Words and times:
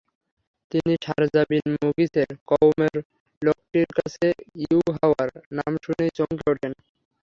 তিনি 0.71 0.93
শারযা 1.05 1.41
বিন 1.49 1.67
মুগীছের 1.75 2.29
কওমের 2.49 2.95
লোকটির 3.41 3.89
কাছে 3.97 4.27
ইউহাওয়ার 4.63 5.29
নাম 5.57 5.71
শুনেই 5.83 6.11
চমকে 6.17 6.45
ওঠেন। 6.51 6.73